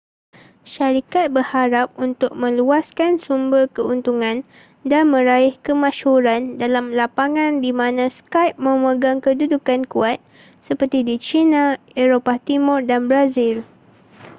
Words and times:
syarikat 0.73 1.25
berharap 1.37 1.87
untuk 2.05 2.31
meluaskan 2.43 3.11
sumber 3.25 3.63
keuntungan 3.75 4.37
dan 4.91 5.03
meraih 5.13 5.53
kemasyhuran 5.65 6.41
dalam 6.61 6.85
lapangan 6.99 7.51
di 7.65 7.69
mana 7.81 8.03
skype 8.17 8.55
memegang 8.67 9.19
kedudukan 9.25 9.81
kuat 9.93 10.17
seperti 10.67 10.99
di 11.09 11.15
china 11.27 11.63
eropah 12.03 12.37
timur 12.47 12.79
dan 12.89 13.01
brazil 13.09 13.57